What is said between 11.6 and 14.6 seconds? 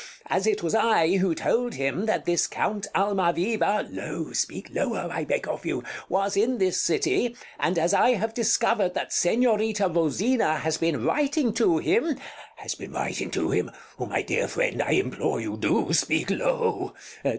him Bartolo Has been writing to him? My dear